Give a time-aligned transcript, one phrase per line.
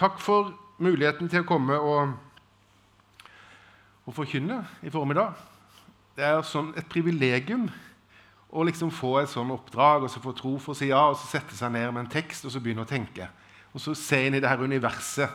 [0.00, 2.14] Takk for muligheten til å komme og,
[4.08, 5.34] og forkynne i formiddag.
[6.16, 7.66] Det er sånn et privilegium
[8.48, 11.18] å liksom få et sånn oppdrag og så få tro for å si ja, og
[11.20, 13.26] så sette seg ned med en tekst og så begynne å tenke.
[13.76, 15.34] Og så se inn i det her universet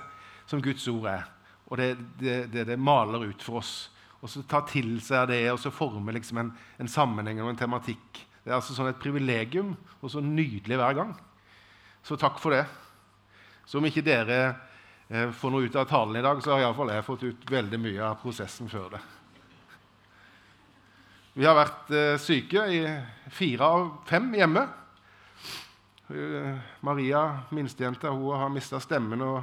[0.50, 1.28] som Guds ord er.
[1.70, 3.76] Og det det, det, det maler ut for oss.
[4.18, 6.50] Og så ta til seg det og så forme liksom en,
[6.82, 8.24] en sammenheng og en tematikk.
[8.42, 11.14] Det er altså sånn et privilegium og så nydelig hver gang.
[12.02, 12.66] Så takk for det.
[13.66, 14.40] Så om ikke dere
[15.10, 17.82] eh, får noe ut av talen i dag, så har iallfall jeg fått ut veldig
[17.82, 19.04] mye av prosessen før det.
[21.36, 22.82] Vi har vært eh, syke i
[23.34, 24.68] fire av fem hjemme.
[26.06, 26.54] Uh,
[26.86, 29.40] Maria, minstejenta, hun har mista stemmen og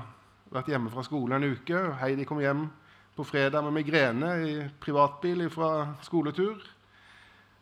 [0.54, 1.80] vært hjemme fra skolen en uke.
[1.98, 2.68] Heidi kom hjem
[3.16, 5.72] på fredag med migrene i privatbil fra
[6.06, 6.62] skoletur.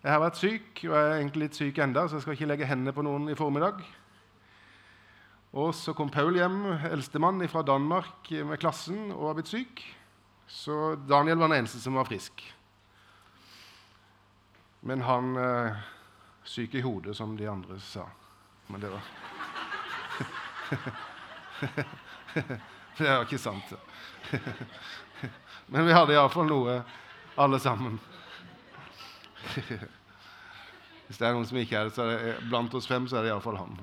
[0.00, 2.50] Jeg har vært syk, og jeg er egentlig litt syk enda, så jeg skal ikke
[2.52, 3.80] legge hendene på noen i formiddag.
[5.50, 9.82] Og så kom Paul hjem, eldstemann fra Danmark med klassen, og var blitt syk.
[10.46, 12.44] Så Daniel var den eneste som var frisk.
[14.86, 15.74] Men han eh,
[16.46, 18.06] syk i hodet, som de andre sa.
[18.70, 19.02] Men det var
[22.98, 23.72] Det var ikke sant.
[25.72, 26.82] Men vi hadde iallfall noe,
[27.34, 27.98] alle sammen.
[31.06, 33.18] Hvis det er noen som ikke er det, så er det blant oss fem, så
[33.18, 33.74] er det iallfall han.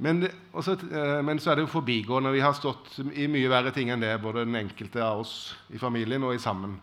[0.00, 0.24] Men,
[0.56, 2.32] også, eh, men, så er det jo forbigående.
[2.32, 5.34] Vi har stått i mye verre ting enn det, både den enkelte av oss
[5.68, 6.78] i familien og i sammen.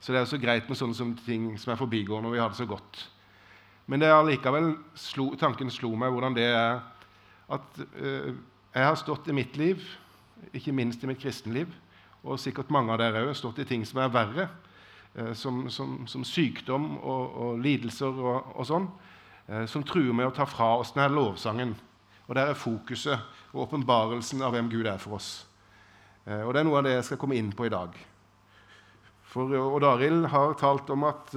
[0.00, 2.52] Så det er jo så greit med sånne ting som er forbigående, og vi har
[2.52, 3.06] det så godt.
[3.88, 6.82] Men det er allikevel slo, tanken slo meg hvordan det er
[7.48, 8.34] at uh,
[8.74, 9.80] jeg har stått i mitt liv,
[10.52, 11.72] ikke minst i mitt kristenliv,
[12.20, 14.46] og sikkert mange av dere òg, stått i ting som er verre,
[15.16, 18.90] uh, som, som, som, sykdom og, og lidelser og, og sånn,
[19.48, 21.72] uh, som truer med å ta fra oss denne lovsangen.
[22.28, 23.18] Og der er fokuset
[23.52, 25.46] og åpenbarelsen av hvem Gud er for oss.
[26.28, 27.94] Og Det er noe av det jeg skal komme inn på i dag.
[29.28, 31.32] For Odd Arild har talt om at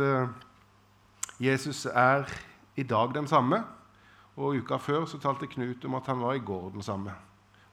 [1.40, 2.28] Jesus er
[2.75, 3.63] i dag den samme.
[4.35, 7.13] Og uka før så talte Knut om at han var i går den samme.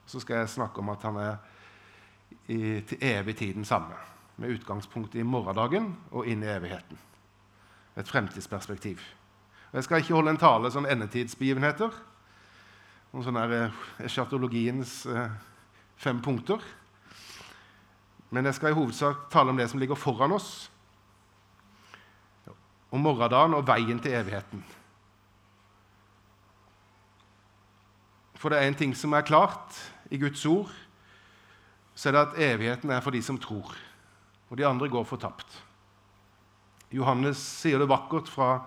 [0.05, 1.35] Så skal jeg snakke om at han er
[2.47, 3.95] i, til evig tid den samme.
[4.37, 6.97] Med utgangspunkt i morgendagen og inn i evigheten.
[7.97, 8.99] Et fremtidsperspektiv.
[9.71, 11.89] Og jeg skal ikke holde en tale som endetidsbegivenheter.
[13.09, 15.31] Noen sånne her eschatologiens eh,
[15.97, 16.61] fem punkter.
[18.29, 20.69] Men jeg skal i hovedsak tale om det som ligger foran oss,
[22.89, 24.61] om morgendagen og veien til evigheten.
[28.39, 29.77] For det er en ting som er klart
[30.09, 30.69] i Guds ord,
[31.93, 33.73] så er det at evigheten er for de som tror.
[34.49, 35.49] Og de andre går fortapt.
[36.93, 38.63] Johannes sier det vakkert fra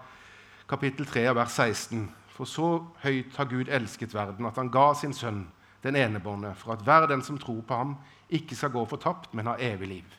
[0.71, 2.05] kapittel 3, av vers 16.
[2.33, 5.45] For så høyt har Gud elsket verden, at han ga sin sønn,
[5.83, 7.97] den enebårne, for at hver den som tror på ham,
[8.31, 10.19] ikke skal gå fortapt, men ha evig liv.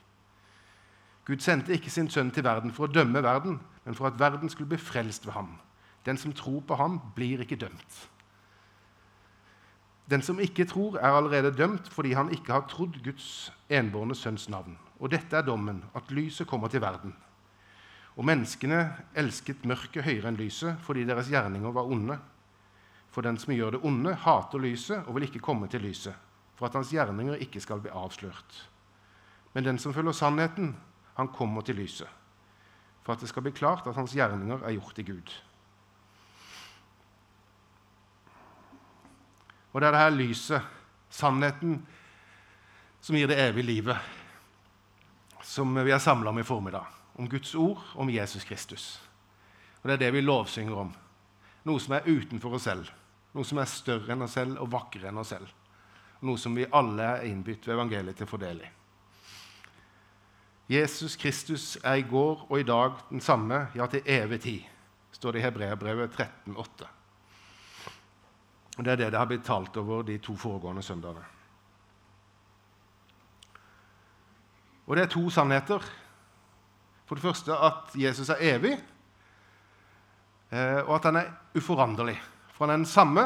[1.26, 4.52] Gud sendte ikke sin sønn til verden for å dømme verden, men for at verden
[4.52, 5.56] skulle bli frelst ved ham.
[6.06, 8.00] Den som tror på ham, blir ikke dømt.
[10.12, 14.50] Den som ikke tror, er allerede dømt fordi han ikke har trodd Guds enbårne sønns
[14.52, 14.76] navn.
[15.00, 17.16] Og dette er dommen, at lyset kommer til verden.
[18.14, 18.80] Og menneskene
[19.18, 22.20] elsket mørket høyere enn lyset fordi deres gjerninger var onde.
[23.14, 26.14] For den som gjør det onde, hater lyset og vil ikke komme til lyset,
[26.58, 28.60] for at hans gjerninger ikke skal bli avslørt.
[29.54, 30.76] Men den som følger sannheten,
[31.14, 32.10] han kommer til lyset,
[33.06, 35.36] for at det skal bli klart at hans gjerninger er gjort i Gud.
[39.74, 40.74] Og det er det her lyset,
[41.10, 41.80] sannheten,
[43.02, 43.98] som gir det evige livet,
[45.44, 47.03] som vi er samla om i formiddag.
[47.16, 49.02] Om Guds ord, om Jesus Kristus.
[49.82, 50.94] Og Det er det vi lovsynger om.
[51.64, 52.90] Noe som er utenfor oss selv.
[53.34, 55.50] Noe som er større enn oss selv og vakrere enn oss selv.
[56.24, 58.72] Noe som vi alle er innbytt ved evangeliet til å få i.
[60.74, 64.62] Jesus Kristus er i går og i dag den samme, ja, til evig tid,
[65.12, 66.88] står det i Hebreabrevet 13,8.
[68.78, 71.26] Og Det er det det har blitt talt over de to foregående søndagene.
[74.88, 75.84] Og det er to sannheter.
[77.06, 78.78] For det første at Jesus er evig,
[80.52, 82.18] eh, og at han er uforanderlig.
[82.54, 83.26] For han er den samme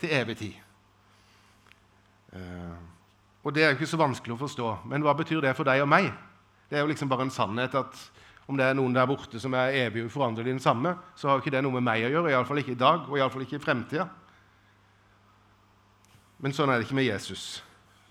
[0.00, 0.54] til evig tid.
[2.34, 2.76] Eh,
[3.44, 4.68] og det er jo ikke så vanskelig å forstå.
[4.90, 6.10] Men hva betyr det for deg og meg?
[6.70, 7.98] Det er jo liksom bare en sannhet at
[8.48, 11.44] om det er noen der borte som er evig uforanderlig den samme, så har jo
[11.44, 12.32] ikke det noe med meg å gjøre.
[12.32, 14.08] Iallfall ikke i dag, og iallfall ikke i fremtida.
[16.44, 17.62] Men sånn er det ikke med Jesus.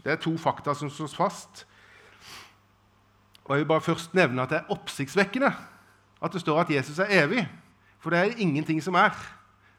[0.01, 1.67] Det er to fakta som slås fast.
[3.45, 5.51] Og Jeg vil bare først nevne at det er oppsiktsvekkende
[6.23, 7.43] at det står at Jesus er evig.
[7.99, 9.15] For det er ingenting som er.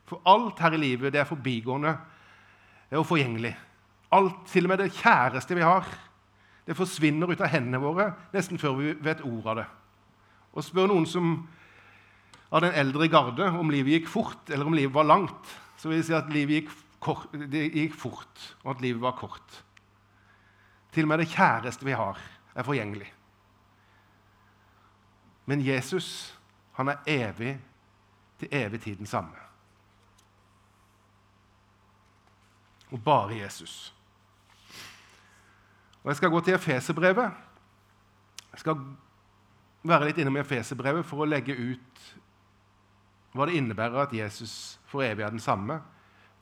[0.05, 1.97] For alt her i livet det er forbigående
[2.95, 3.57] og forgjengelig.
[4.13, 5.87] alt, til og med det kjæreste vi har,
[6.67, 9.65] det forsvinner ut av hendene våre nesten før vi vet ordet av det.
[10.55, 11.33] Og spør noen som
[12.55, 15.99] av den eldre garde om livet gikk fort eller om livet var langt, så vil
[15.99, 16.71] jeg si at livet gikk,
[17.03, 19.59] kort, det gikk fort, og at livet var kort.
[20.95, 22.21] Til og med det kjæreste vi har,
[22.55, 23.11] er forgjengelig.
[25.47, 26.39] Men Jesus,
[26.73, 27.59] han er evig
[28.39, 29.37] til evig tid den samme.
[32.91, 33.95] Og bare Jesus.
[36.03, 37.31] Og Jeg skal gå til Efeserbrevet.
[38.53, 38.77] Jeg skal
[39.83, 42.05] være litt innom Efeserbrevet for å legge ut
[43.35, 45.81] hva det innebærer at Jesus for evig er den samme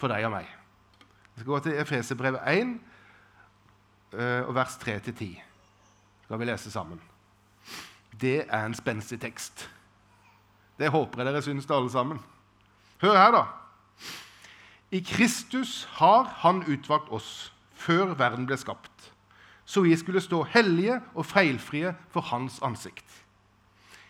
[0.00, 0.50] for deg og meg.
[1.32, 2.74] Jeg skal gå til Efeserbrevet 1,
[4.12, 5.42] eh, vers 3-10.
[6.24, 7.00] skal vi lese sammen.
[8.20, 9.70] Det er en spenstig tekst.
[10.78, 12.20] Det håper jeg dere syns, det, alle sammen.
[13.02, 13.44] Hør her, da.
[14.92, 19.12] I Kristus har Han utvalgt oss før verden ble skapt
[19.64, 23.06] så vi skulle stå hellige og feilfrie for Hans ansikt.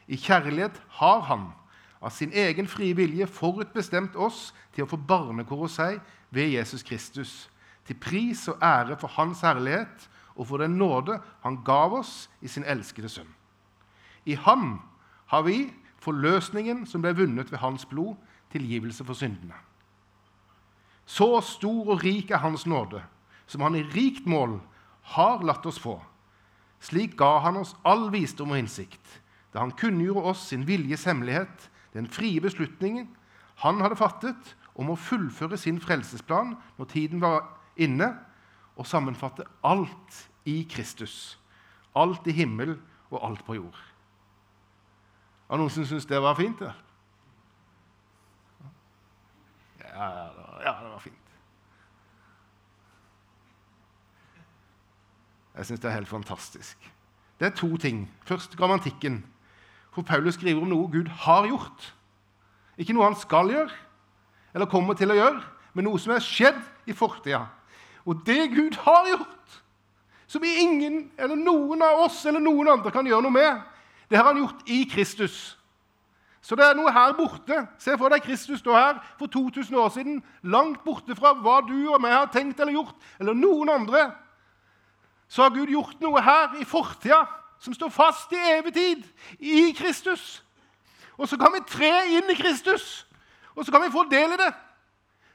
[0.09, 1.53] I kjærlighet har Han
[2.03, 6.01] av sin egen frie vilje forutbestemt oss til å få barnekår hos seg
[6.35, 7.49] ved Jesus Kristus,
[7.87, 12.49] til pris og ære for Hans herlighet og for den nåde Han gav oss i
[12.49, 13.31] sin elskede Sønn.
[14.25, 14.81] I Ham
[15.27, 15.73] har vi
[16.03, 18.17] forløsningen som ble vunnet ved Hans blod,
[18.53, 19.57] tilgivelse for syndene.
[21.07, 23.03] Så stor og rik er Hans nåde,
[23.47, 24.61] som Han i rikt mål
[25.03, 25.99] har latt oss få.
[26.83, 29.21] Slik ga han oss all visdom og innsikt,
[29.55, 33.11] da han kunngjorde oss sin viljes hemmelighet, den frie beslutningen
[33.63, 37.45] han hadde fattet om å fullføre sin frelsesplan når tiden var
[37.77, 38.15] inne,
[38.73, 41.37] og sammenfatte alt i Kristus.
[41.95, 42.79] Alt i himmel
[43.13, 43.77] og alt på jord.
[45.53, 46.63] Det noen som syntes det var fint?
[49.85, 50.07] Ja,
[50.65, 51.33] ja, det var fint.
[55.53, 56.93] Jeg syns det er helt fantastisk.
[57.37, 58.07] Det er to ting.
[58.25, 59.27] Først grammatikken.
[59.93, 61.95] For Paulus skriver om noe Gud har gjort.
[62.81, 63.77] Ikke noe han skal gjøre
[64.55, 65.43] eller kommer til å gjøre,
[65.77, 67.45] men noe som er skjedd i fortida.
[68.09, 69.61] Og det Gud har gjort,
[70.29, 73.72] som ingen eller noen av oss eller noen andre kan gjøre noe med,
[74.13, 75.59] det har han gjort i Kristus.
[76.43, 77.63] Så det er noe her borte.
[77.81, 81.77] Se for deg Kristus stå her for 2000 år siden, langt borte fra hva du
[81.95, 84.11] og meg har tenkt eller gjort, eller noen andre
[85.33, 87.23] så har Gud gjort noe her i fortida
[87.63, 89.05] som står fast i evig tid,
[89.39, 90.43] i Kristus.
[91.17, 93.07] Og så kan vi tre inn i Kristus,
[93.57, 94.51] og så kan vi få del i det.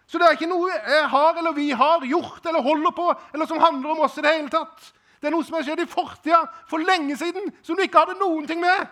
[0.06, 3.50] Så det er ikke noe jeg har eller vi har gjort eller holder på, eller
[3.50, 4.92] som handler om oss i det hele tatt.
[5.22, 8.20] Det er noe som har skjedd i fortida, for lenge siden, som du ikke hadde
[8.20, 8.88] noen ting med.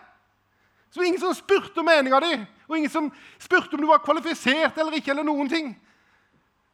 [0.92, 4.78] Så ingen som spurte om meninga di, og ingen som spurte om du var kvalifisert
[4.78, 5.12] eller ikke.
[5.12, 5.74] eller noen ting.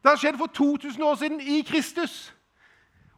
[0.04, 2.34] Det har skjedd for 2000 år siden i Kristus.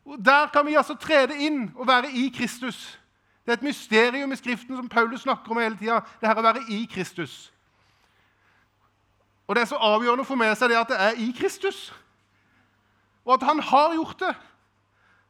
[0.06, 3.00] Og Der kan vi altså trede inn og være i Kristus.
[3.46, 6.00] Det er et mysterium i Skriften som Paulus snakker om hele tida.
[6.22, 7.54] Det her å være i Kristus.
[9.48, 11.94] Og Det er så avgjørende å få med seg det at det er i Kristus,
[13.26, 14.36] og at han har gjort det.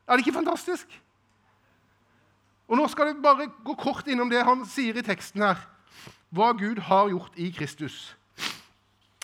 [0.07, 1.01] Er det ikke fantastisk?
[2.67, 5.59] Og Nå skal jeg bare gå kort innom det han sier i teksten her.
[6.33, 8.15] Hva Gud har gjort i Kristus.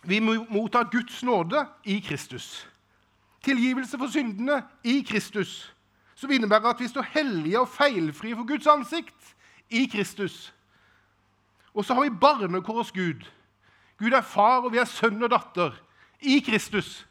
[0.04, 2.68] Vi mottar Guds nåde i Kristus
[3.44, 5.74] tilgivelse for syndene i Kristus,
[6.16, 9.36] som innebærer at vi står hellige og feilfrie for Guds ansikt
[9.70, 10.54] i Kristus.
[11.74, 13.24] Og så har vi barnekår hos Gud.
[14.00, 15.76] Gud er far, og vi er sønn og datter
[16.20, 17.08] i Kristus.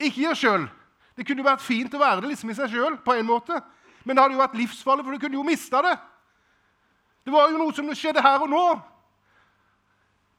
[0.00, 0.66] Ikke i oss sjøl.
[1.16, 2.96] Det kunne jo vært fint å være det liksom i seg sjøl,
[4.04, 5.94] men det hadde jo vært livsfarlig, for du kunne jo mista det.
[7.22, 8.64] Det var jo noe som skjedde her og nå.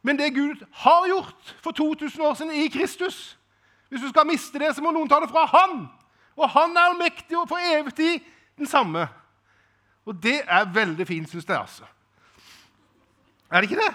[0.03, 3.37] Men det Gud har gjort for 2000 år siden i Kristus,
[3.89, 5.85] hvis du skal miste det, så må noen ta det fra Han.
[6.35, 8.25] Og Han er allmektig og for evig tid
[8.57, 9.07] den samme.
[10.05, 11.59] Og det er veldig fint, syns jeg.
[11.59, 11.87] altså.
[13.51, 13.93] Er det ikke det?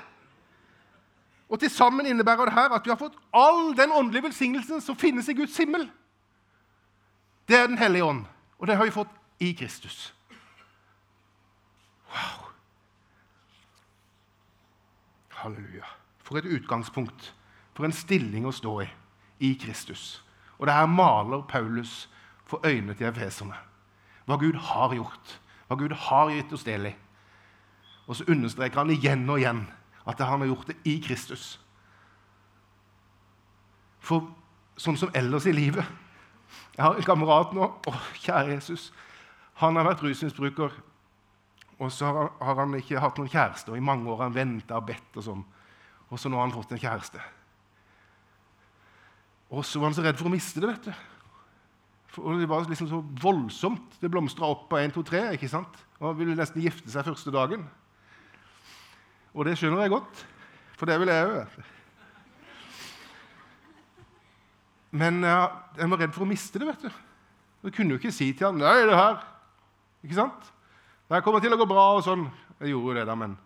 [1.49, 4.97] Og til sammen innebærer det her at vi har fått all den åndelige velsignelsen som
[4.97, 5.91] finnes i Guds himmel.
[7.49, 8.25] Det er Den hellige ånd,
[8.59, 10.15] og det har vi fått i Kristus.
[12.09, 12.51] Wow!
[15.29, 15.85] Halleluja.
[16.23, 17.35] For et utgangspunkt.
[17.75, 18.89] For en stilling å stå i
[19.39, 20.25] i Kristus.
[20.59, 22.09] Og det her maler Paulus
[22.47, 23.55] for øynene til efeserne.
[24.27, 26.95] Hva Gud har gjort, hva Gud har gitt oss del i.
[28.07, 29.63] Og så understreker han igjen og igjen
[30.09, 31.61] at han har gjort det i Kristus.
[34.01, 34.27] For
[34.77, 35.87] sånn som ellers i livet
[36.77, 37.69] Jeg har en kamerat nå.
[37.89, 38.89] Å, kjære Jesus.
[39.63, 40.75] Han har vært rusmisbruker.
[41.79, 44.79] Og så har han ikke hatt noen kjæreste, og i mange år har han venta
[44.79, 45.11] og bedt.
[45.19, 45.45] Og sånn.
[46.09, 47.23] Og så nå har han fått en kjæreste.
[49.55, 50.73] Og så var han så redd for å miste det.
[50.73, 52.19] vet du.
[52.19, 53.99] Og det var liksom så voldsomt.
[54.01, 55.25] Det blomstra opp på 1, 2, 3.
[55.37, 55.79] ikke sant?
[56.01, 57.67] Og han ville nesten gifte seg første dagen.
[59.37, 60.23] Og det skjønner jeg godt,
[60.79, 61.59] for det vil jeg òg.
[64.91, 66.67] Men jeg var redd for å miste det.
[66.71, 66.91] vet du.
[67.67, 69.25] Jeg kunne jo ikke si til han, 'Nei, det her
[70.05, 70.53] Ikke sant?
[71.11, 72.31] Det kommer til å gå bra.' og sånn.
[72.61, 73.37] Jeg gjorde jo det, da, men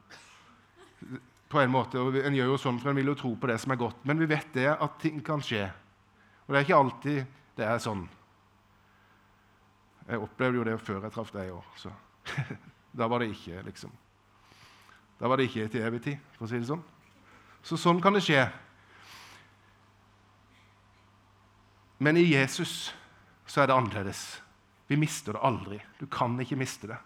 [1.53, 3.59] på en måte, og En gjør jo sånn, for en vil jo tro på det
[3.61, 4.05] som er godt.
[4.05, 5.71] Men vi vet det at ting kan skje.
[6.47, 8.07] Og det er ikke alltid det er sånn.
[10.09, 11.65] Jeg opplevde jo det før jeg traff deg òg.
[11.77, 11.93] Så
[12.99, 13.93] da var det ikke liksom.
[15.21, 16.83] Da var det ikke til evig tid, for å si det sånn.
[17.63, 18.43] Så sånn kan det skje.
[22.03, 22.91] Men i Jesus
[23.47, 24.43] så er det annerledes.
[24.91, 25.79] Vi mister det aldri.
[26.01, 26.99] Du kan ikke miste det.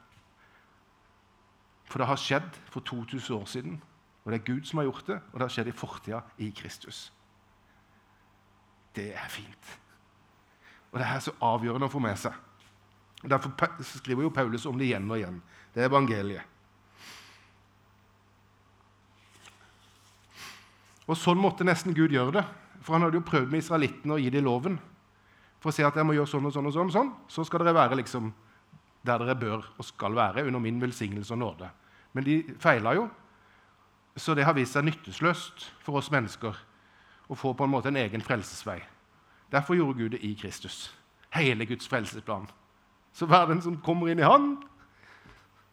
[1.87, 3.77] For det har skjedd for 2000 år siden,
[4.25, 6.49] og det er Gud som har gjort det, og det har skjedd i fortida i
[6.51, 7.13] Kristus.
[8.97, 9.79] Det er fint.
[10.91, 12.35] Og det er så avgjørende å få med seg.
[13.23, 13.53] Derfor
[13.85, 15.41] skriver jo Paulus om det igjen og igjen.
[15.75, 16.53] Det er evangeliet.
[21.07, 22.47] Og Sånn måtte nesten Gud gjøre det.
[22.87, 24.77] For han hadde jo prøvd med israelittene å gi dem loven.
[25.59, 27.15] For å si at jeg må gjøre sånn og sånn og sånn, sånn.
[27.27, 28.31] så skal dere være liksom
[29.07, 31.71] der dere bør og skal være, under min velsignelse og nåde.
[32.15, 33.09] Men de feila jo,
[34.17, 36.57] så det har vist seg nyttesløst for oss mennesker
[37.29, 38.79] å få på en måte en egen frelsesvei.
[39.53, 40.89] Derfor gjorde Gud det i Kristus.
[41.35, 42.49] Hele Guds frelsesplan.
[43.13, 44.57] Så hver den som kommer inn i Han,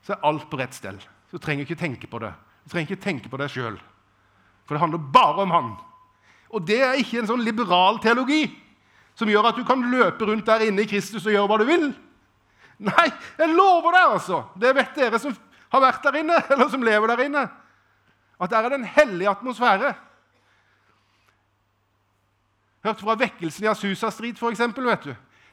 [0.04, 1.00] så er alt på rett stell.
[1.30, 2.34] Så du trenger ikke tenke på det.
[2.64, 3.80] Du trenger ikke tenke på deg sjøl.
[4.66, 5.74] For det handler bare om Han.
[6.54, 8.46] Og det er ikke en sånn liberal teologi
[9.18, 11.66] som gjør at du kan løpe rundt der inne i Kristus og gjøre hva du
[11.70, 11.90] vil.
[12.84, 14.40] Nei, jeg lover deg, altså.
[14.60, 15.36] Det vet dere som
[15.74, 17.44] har vært der inne, eller som lever der inne.
[18.42, 19.94] At der er det en hellig atmosfære.
[22.84, 24.62] Hørt fra vekkelsen i Asusa Street, f.eks.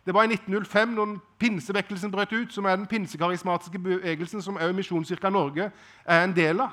[0.07, 4.73] Det var i 1905, når pinsevekkelsen brøt ut, som er den pinsekarismatiske bevegelsen som også
[4.73, 5.71] Misjonskirka Norge
[6.05, 6.73] er en del av.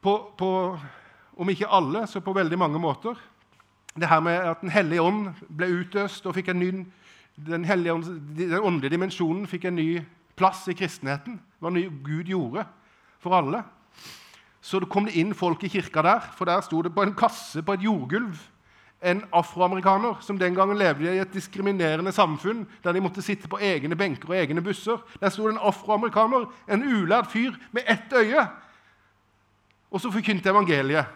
[0.00, 0.78] På, på,
[1.40, 3.18] om ikke alle, så på veldig mange måter.
[3.96, 6.70] Det her med at Den hellige ånd ble utøst og fikk en ny,
[7.34, 8.04] den, ånd,
[8.36, 9.88] den åndelige dimensjonen fikk en ny
[10.36, 11.40] plass i kristenheten.
[11.58, 12.66] Hva Gud gjorde
[13.18, 13.64] for alle.
[14.60, 17.16] Så det kom det inn folk i kirka der, for der sto det på en
[17.16, 18.36] kasse på et jordgulv
[19.00, 23.58] en afroamerikaner som den gangen levde i et diskriminerende samfunn der de måtte sitte på
[23.64, 25.00] egne benker og egne busser.
[25.20, 28.44] Der sto det en afroamerikaner, en ulært fyr med ett øye.
[29.90, 31.06] Og så forkynte evangeliet.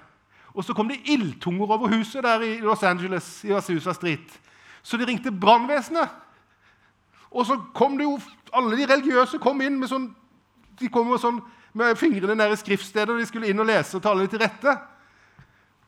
[0.54, 4.40] Og så kom det ildtunger over huset der i Los Angeles, i Azusa Street.
[4.82, 6.08] Så de ringte brannvesenet.
[7.34, 8.18] Og så kom det jo
[8.54, 10.04] Alle de religiøse kom inn med sånn
[10.78, 11.40] de kom med, sånn,
[11.74, 14.42] med fingrene ned i skriftstedet, og de skulle inn og lese og tale litt til
[14.42, 14.74] rette.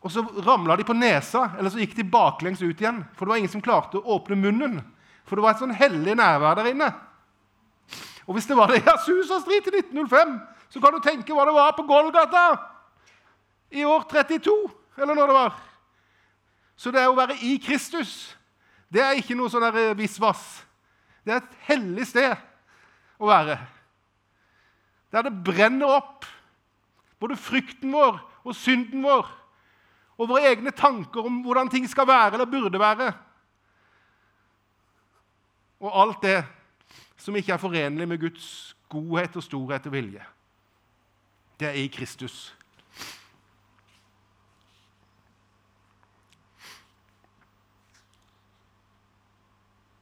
[0.02, 3.00] Og så ramla de på nesa, eller så gikk de baklengs ut igjen.
[3.16, 4.78] For det var ingen som klarte å åpne munnen.
[5.26, 6.92] For det var et sånn hellig nærvær der inne.
[8.26, 10.38] Og hvis det var det i Asusa Street i 1905,
[10.70, 12.46] så kan du tenke hva det var på Golgata
[13.70, 14.54] i år 32,
[14.98, 15.56] eller når det var.
[16.76, 18.36] Så det å være i Kristus,
[18.92, 20.42] det er ikke noe sånn eh, visvas.
[21.24, 22.36] Det er et hellig sted
[23.18, 23.58] å være.
[25.10, 26.26] Der det brenner opp,
[27.18, 29.28] både frykten vår og synden vår
[30.16, 33.10] og våre egne tanker om hvordan ting skal være eller burde være.
[35.80, 36.38] Og alt det
[37.20, 40.24] som ikke er forenlig med Guds godhet og storhet og vilje.
[41.60, 42.54] Det er i Kristus.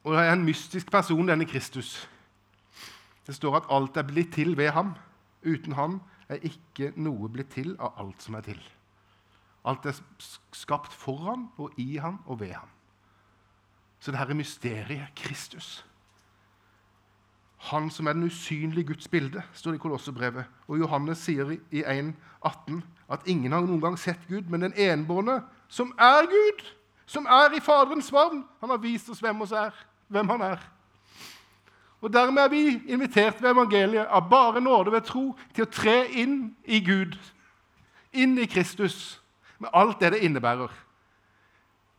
[0.05, 2.09] Og det er en mystisk person, denne Kristus.
[3.27, 4.93] Det står at alt er blitt til ved ham.
[5.45, 8.61] Uten ham er ikke noe blitt til av alt som er til.
[9.65, 9.97] Alt er
[10.53, 12.69] skapt for ham og i ham og ved ham.
[14.01, 15.87] Så det her er mysteriet Kristus.
[17.57, 20.45] Han som er den usynlige Guds bilde, står det i Kolossebrevet.
[20.69, 25.41] Og Johannes sier i 1,18 at ingen har noen gang sett Gud, men den enbårne,
[25.69, 26.67] som er Gud,
[27.07, 29.73] som er i Faderens favn, han har vist oss hvem, oss er,
[30.09, 30.63] hvem han er.
[32.05, 36.03] Og Dermed er vi invitert ved evangeliet av bare nåde ved tro til å tre
[36.21, 37.17] inn i Gud,
[38.13, 39.23] inn i Kristus
[39.57, 40.69] med alt det det innebærer.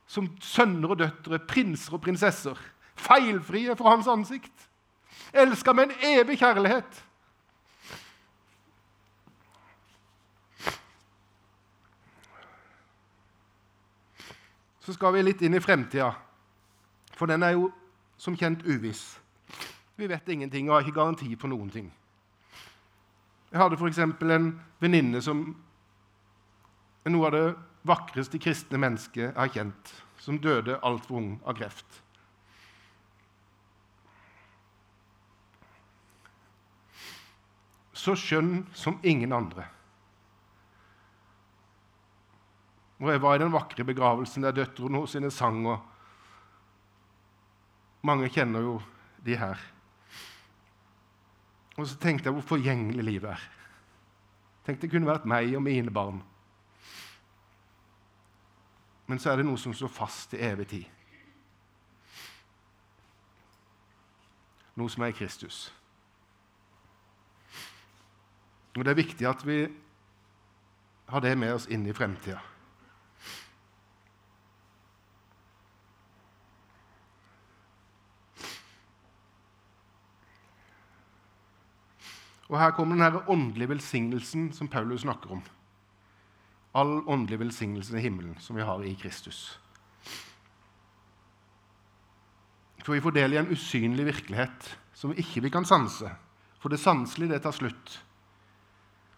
[0.06, 2.60] Som sønner og døtre, prinser og prinsesser.
[2.96, 4.54] Feilfrie for hans ansikt.
[5.34, 7.02] Elska med en evig kjærlighet.
[14.86, 16.12] Så skal vi litt inn i fremtida,
[17.18, 17.72] for den er jo
[18.26, 19.20] som kjent uviss.
[19.96, 21.92] Vi vet ingenting og har ikke garanti for noen ting.
[23.52, 24.02] Jeg hadde f.eks.
[24.02, 24.50] en
[24.82, 25.46] venninne som
[27.06, 27.46] er noe av det
[27.86, 32.02] vakreste kristne mennesket jeg har kjent, som døde altfor ung av kreft.
[37.96, 39.70] Så skjønn som ingen andre.
[43.00, 45.66] Og jeg var i den vakre begravelsen der døtrene hennes sang.
[45.66, 45.95] og
[48.06, 48.76] mange kjenner jo
[49.26, 49.62] de her.
[51.76, 53.46] Og så tenkte jeg hvor forgjengelig livet er.
[54.66, 56.22] Tenkte det kunne vært meg og mine barn.
[59.06, 60.86] Men så er det noe som står fast til evig tid.
[64.76, 65.68] Noe som er i Kristus.
[68.76, 69.62] Og Det er viktig at vi
[71.08, 72.42] har det med oss inn i fremtida.
[82.50, 85.42] Og Her kommer den åndelige velsignelsen som Paulus snakker om.
[86.76, 89.60] All åndelig velsignelse i himmelen som vi har i Kristus.
[92.84, 96.12] For vi får del i en usynlig virkelighet som vi ikke kan sanse.
[96.60, 98.02] For det sanselige, det tar slutt.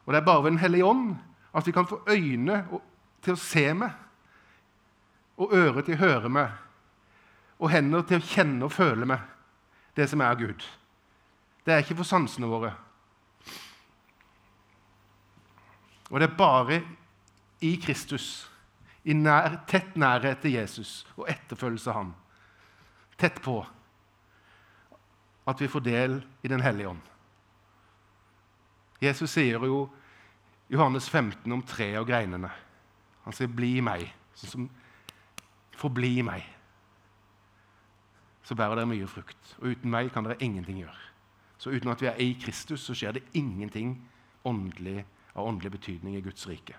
[0.06, 1.16] Og det er bare ved Den hellige ånd
[1.54, 2.66] at vi kan få øyne
[3.22, 3.90] til å se med,
[5.38, 6.50] og øre til å høre med,
[7.60, 9.20] og hender til å kjenne og føle med
[9.98, 10.64] det som er Gud.
[11.66, 12.72] Det er ikke for sansene våre.
[16.10, 16.82] Og det er bare
[17.62, 18.48] i Kristus,
[19.04, 22.14] i nær, tett nærhet til Jesus og etterfølgelse av ham,
[23.18, 23.60] tett på,
[25.48, 27.02] at vi får del i Den hellige ånd.
[29.02, 29.88] Jesus sier jo
[30.70, 32.50] Johannes 15 om treet og greinene.
[33.24, 34.70] Han sier 'bli i meg', sånn som
[35.78, 36.54] 'forbli i meg'.
[38.44, 39.56] Så bærer dere mye frukt.
[39.60, 41.04] Og uten meg kan dere ingenting gjøre.
[41.58, 43.98] Så uten at vi er i Kristus, så skjer det ingenting
[44.46, 45.06] åndelig
[45.38, 46.76] av åndelig betydning i Guds rike.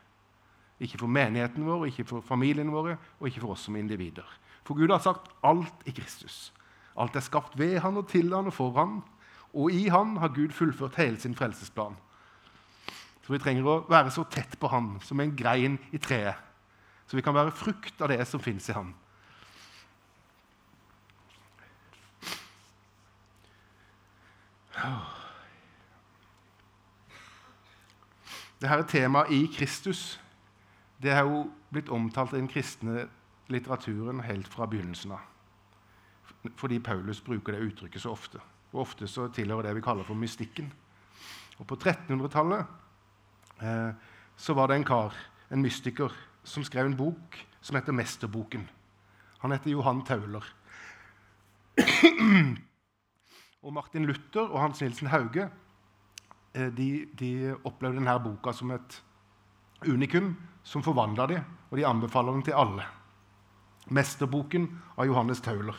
[0.82, 4.26] Ikke for menigheten vår, ikke for familiene våre og ikke for oss som individer.
[4.66, 6.52] For Gud har sagt alt i Kristus.
[6.98, 9.00] Alt er skapt ved han og til han og for han.
[9.54, 11.96] Og i han har Gud fullført hele sin frelsesplan.
[13.24, 16.36] Så vi trenger å være så tett på han som en grein i treet.
[17.08, 18.94] Så vi kan være frukt av det som fins i han.
[24.78, 25.17] Oh.
[28.58, 30.18] Dette temaet i Kristus
[30.98, 33.04] det er jo blitt omtalt i den kristne
[33.52, 35.22] litteraturen helt fra begynnelsen av.
[36.58, 38.40] Fordi Paulus bruker det uttrykket så ofte.
[38.72, 40.72] Og ofte så tilhører det vi kaller for mystikken.
[41.58, 42.66] Og På 1300-tallet
[43.62, 43.92] eh,
[44.36, 45.14] så var det en kar,
[45.50, 46.12] en mystiker,
[46.44, 48.68] som skrev en bok som heter Mesterboken.
[49.38, 50.44] Han heter Johan Tauler.
[53.62, 55.48] og Martin Luther og Hans Nilsen Hauge
[56.54, 57.30] de, de
[57.64, 59.00] opplevde denne boka som et
[59.86, 60.32] unikum
[60.66, 62.86] som forvandla dem, og de anbefaler den til alle.
[63.88, 65.76] Mesterboken av Johannes Tauler.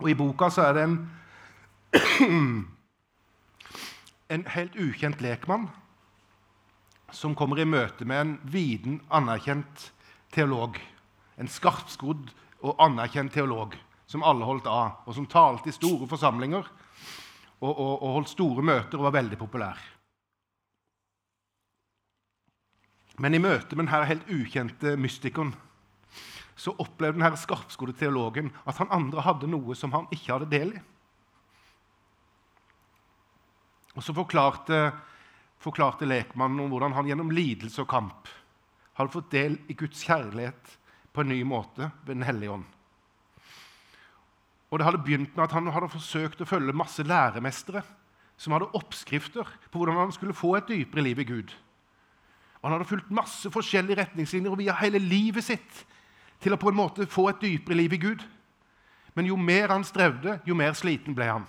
[0.00, 0.96] Og I boka så er det en,
[4.34, 5.68] en helt ukjent lekmann
[7.12, 9.90] som kommer i møte med en viden, anerkjent
[10.34, 10.76] teolog.
[11.40, 16.68] En skarpskodd og anerkjent teolog som alle holdt av, og som talte i store forsamlinger
[17.62, 19.78] og, og, og holdt store møter og var veldig populær.
[23.22, 25.54] Men i møte med denne helt ukjente mystikeren
[26.56, 30.74] så opplevde denne skarpskodde teologen at han andre hadde noe som han ikke hadde del
[30.76, 30.82] i.
[33.96, 34.92] Og Så forklarte,
[35.60, 38.28] forklarte lekmannen om hvordan han gjennom lidelse og kamp
[38.96, 40.76] hadde fått del i Guds kjærlighet
[41.12, 42.75] på en ny måte ved Den hellige ånd.
[44.70, 47.82] Og det hadde begynt med at Han hadde forsøkt å følge masse læremestere
[48.36, 51.52] som hadde oppskrifter på hvordan han skulle få et dypere liv i Gud.
[52.60, 55.84] Og Han hadde fulgt masse forskjellige retningslinjer via hele livet sitt
[56.42, 58.24] til å på en måte få et dypere liv i Gud.
[59.16, 61.46] Men jo mer han strevde, jo mer sliten ble han.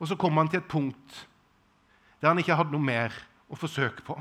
[0.00, 1.26] Og Så kom han til et punkt
[2.20, 3.14] der han ikke hadde noe mer
[3.48, 4.16] å forsøke på.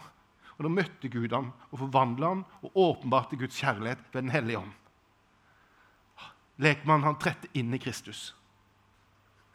[0.58, 4.60] Og Da møtte Gud ham og forvandla ham og åpenbarte Guds kjærlighet ved Den hellige
[4.60, 4.72] ånd.
[6.60, 8.34] Lekmannen han trette inn i Kristus.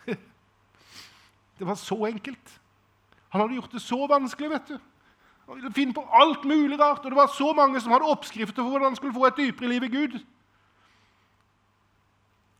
[1.58, 2.60] Det var så enkelt.
[3.34, 4.50] Han hadde gjort det så vanskelig.
[4.50, 4.78] vet du.
[5.46, 8.62] Han ville finne på alt mulig rart, og det var så mange som hadde oppskrifter
[8.62, 10.14] for hvordan han skulle få et dypere liv i Gud.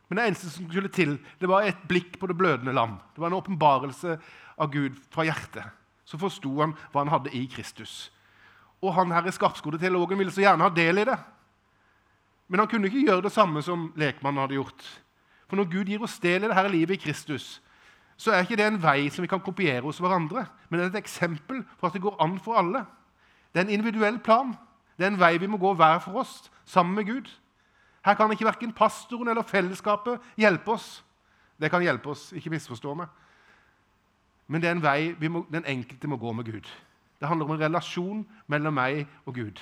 [0.08, 2.98] Men det eneste som skulle til, det var et blikk på det blødende lam.
[3.14, 4.18] Det var en åpenbarelse
[4.60, 5.64] av Gud fra hjertet.
[6.04, 8.12] Så forsto han hva han hadde i Kristus.
[8.84, 11.16] Og han her i skarpskodde teologen ville så gjerne ha del i det.
[12.54, 14.82] Men han kunne ikke gjøre det samme som lekmannen hadde gjort.
[15.50, 17.56] For når Gud gir oss del i dette livet i Kristus,
[18.14, 20.92] så er ikke det en vei som vi kan kopiere hos hverandre, men det er
[20.92, 22.84] et eksempel for at det går an for alle.
[23.50, 24.54] Det er en individuell plan.
[24.94, 27.34] Det er en vei vi må gå hver for oss, sammen med Gud.
[28.06, 31.02] Her kan ikke verken pastoren eller fellesskapet hjelpe oss.
[31.58, 33.10] Det kan hjelpe oss, ikke misforstå meg.
[34.46, 36.70] men det er en vei må, den enkelte må gå med Gud.
[37.18, 39.58] Det handler om en relasjon mellom meg og Gud.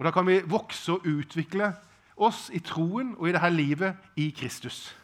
[0.00, 1.74] Og Da kan vi vokse og utvikle
[2.16, 4.94] oss i troen og i dette livet i Kristus.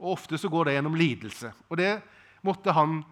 [0.00, 1.52] Og Ofte så går det gjennom lidelse.
[1.68, 1.98] Og det
[2.40, 3.02] måtte han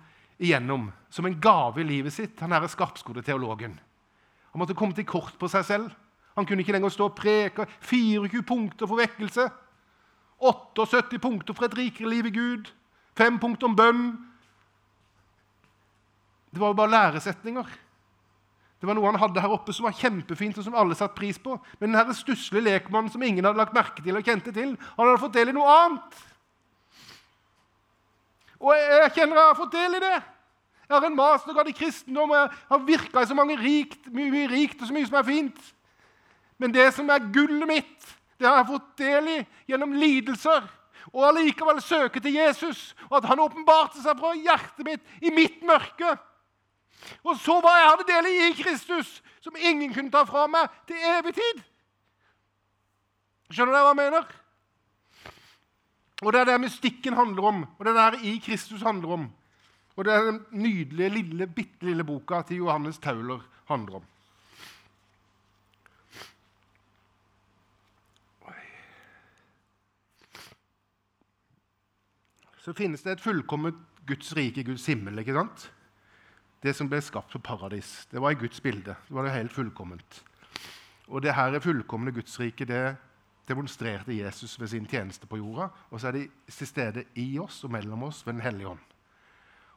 [0.41, 3.77] igjennom som en gave i livet sitt, han er skarpskodeteologen.
[4.53, 5.93] Han måtte komme til kort på seg selv.
[6.39, 9.49] Han kunne ikke lenger stå og preke 24 punkter for vekkelse.
[10.41, 12.73] 78 punkter for et rikere liv i Gud.
[13.17, 14.05] Fem punkter om bønn.
[16.49, 17.84] Det var jo bare læresetninger.
[18.85, 21.39] Det var noe han hadde her oppe som var kjempefint, og som alle satte pris
[21.41, 21.55] på.
[21.81, 25.23] Men denne stusslige lekmannen som ingen hadde lagt merke til og kjente til, han hadde
[25.23, 26.19] fått del i noe annet.
[28.61, 30.19] Og jeg kjenner jeg har fått del i det.
[30.85, 34.29] Jeg har en mastergrad i kristendom, og jeg har virka i så mange rikt, mye,
[34.37, 35.65] mye rikt og så mye som er fint.
[36.61, 39.39] Men det som er gullet mitt, det har jeg fått del i
[39.73, 40.69] gjennom lidelser.
[41.09, 45.65] Og allikevel søke til Jesus, og at han åpenbarte seg fra hjertet mitt i mitt
[45.65, 46.19] mørke.
[47.25, 51.05] Og så hva jeg hadde del i Kristus, som ingen kunne ta fra meg til
[51.15, 51.63] evig tid.
[53.53, 54.33] Skjønner dere hva jeg mener?
[56.25, 59.29] Og Det er det mystikken handler om, og det er det i Kristus handler om.
[59.97, 64.05] Og det er den nydelige, lille, bitte lille boka til Johannes Tauler handler om.
[72.65, 73.77] Så finnes det et fullkomment
[74.09, 75.19] Guds rike Guds himmel.
[75.19, 75.73] ikke sant?
[76.65, 78.07] Det som ble skapt på paradis.
[78.09, 78.95] Det var i Guds bilde.
[79.05, 80.23] Det var det helt fullkomment.
[81.13, 82.97] Og det her er fullkomne Guds rike, det
[83.45, 85.69] demonstrerte Jesus ved sin tjeneste på jorda.
[85.93, 88.81] Og så er de til stede i oss og mellom oss ved Den hellige ånd.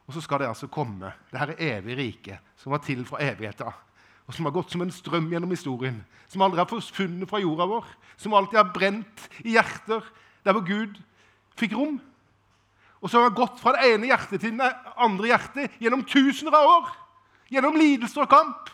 [0.07, 1.11] Og så skal det altså komme.
[1.31, 3.83] Det her er evig rike, som var til fra evigheten.
[4.27, 5.99] Og som har gått som en strøm gjennom historien.
[6.31, 7.85] Som aldri har forsvunnet fra jorda vår.
[8.15, 10.07] Som alltid har brent i hjerter
[10.45, 10.95] der hvor Gud
[11.59, 11.99] fikk rom.
[13.01, 16.71] Og som har gått fra det ene hjertet til det andre hjertet gjennom tusener av
[16.71, 16.89] år.
[17.53, 18.71] Gjennom lidelser og kamp.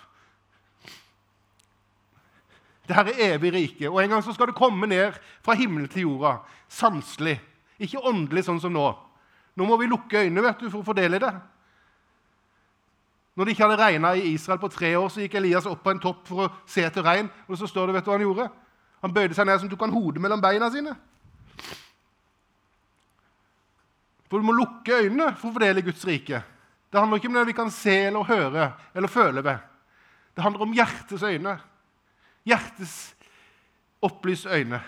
[2.88, 3.90] Det her er evig rike.
[3.90, 6.38] Og en gang så skal det komme ned fra himmelen til jorda.
[6.72, 7.38] Sanselig.
[7.84, 8.86] Ikke åndelig, sånn som nå.
[9.56, 11.34] Nå må vi lukke øynene vet du, for å fordele det.
[13.34, 15.94] Når det ikke hadde regna i Israel på tre år, så gikk Elias opp på
[15.94, 17.32] en topp for å se etter regn.
[17.50, 18.50] Og så står det, vet du hva han gjorde?
[19.04, 20.94] Han bøyde seg ned som tok han hodet mellom beina sine.
[24.34, 26.40] For du må lukke øynene for å fordele Guds rike.
[26.90, 28.64] Det handler ikke om det vi kan se eller høre
[28.98, 29.60] eller føle ved.
[30.34, 31.54] Det handler om hjertets øyne.
[32.50, 32.96] Hjertets
[34.02, 34.80] opplyste øyne.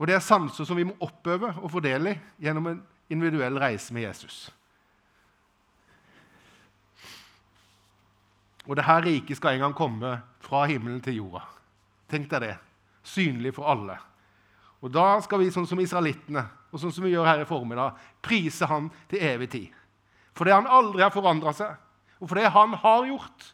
[0.00, 2.82] Og det er sanser som vi må oppøve og fordele gjennom en
[3.14, 4.40] individuell reise med Jesus.
[8.66, 11.46] Og det her riket skal en gang komme fra himmelen til jorda.
[12.10, 12.54] Tenk deg det.
[13.06, 14.00] Synlig for alle.
[14.82, 17.96] Og da skal vi, sånn som israelittene, og sånn som vi gjør her i formiddag,
[18.22, 19.82] prise Han til evig tid.
[20.36, 21.74] Fordi Han aldri har forandra seg,
[22.20, 23.52] og fordi Han har gjort,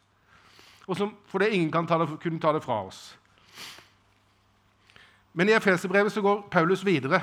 [0.87, 3.13] og som, fordi ingen kan ta det, kunne ta det fra oss.
[5.33, 7.23] Men i Efeserbrevet går Paulus videre.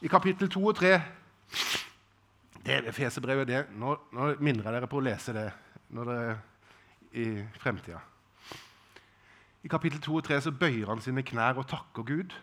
[0.00, 0.92] I kapittel 2 og 3
[2.62, 3.64] det er Efeserbrevet det.
[3.74, 5.48] Nå, nå, minner jeg dere på å lese det
[5.92, 6.34] når dere
[7.18, 7.26] i
[7.60, 7.98] fremtida.
[9.62, 12.36] I kapittel 2 og 3 så bøyer han sine knær og takker Gud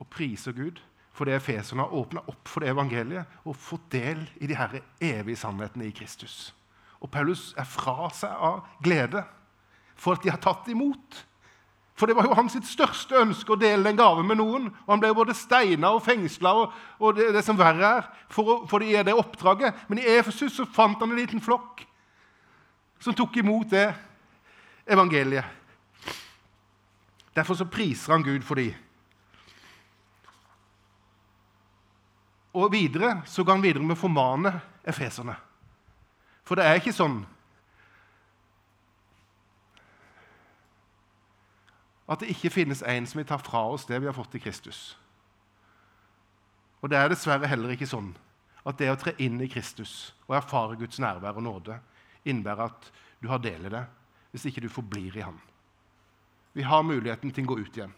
[0.00, 0.80] og priser Gud
[1.12, 4.78] for det Efeserne har åpna opp for det evangeliet og fått del i de her
[5.00, 6.52] evige sannhetene i Kristus.
[7.00, 9.24] Og Paulus er fra seg av glede
[10.00, 11.24] for at de har tatt imot.
[12.00, 14.70] For det var jo hans største ønske å dele den gaven med noen.
[14.86, 18.48] Og han ble både steina og fengsla og, og, det, det som verre er, for,
[18.48, 19.84] å, for det, det oppdraget.
[19.90, 21.84] Men i Efesus så fant han en liten flokk
[23.00, 23.88] som tok imot det
[24.88, 25.44] evangeliet.
[27.36, 28.72] Derfor så priser han Gud for dem.
[32.54, 34.52] Og videre så går han videre med å formane
[34.88, 35.36] efeserne.
[36.46, 37.20] For det er ikke sånn
[42.10, 44.42] at det ikke finnes en som vil ta fra oss det vi har fått i
[44.42, 44.96] Kristus.
[46.82, 48.10] Og det er dessverre heller ikke sånn
[48.66, 51.78] at det å tre inn i Kristus og erfare Guds nærvær og nåde
[52.26, 52.90] innebærer at
[53.22, 53.84] du har del i det
[54.32, 55.38] hvis ikke du forblir i Han.
[56.54, 57.94] Vi har muligheten til å gå ut igjen.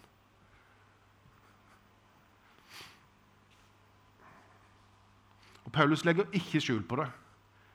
[5.72, 7.08] Paulus legger ikke skjul på det.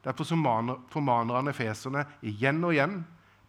[0.06, 3.00] Derfor formaner han efeserne igjen og igjen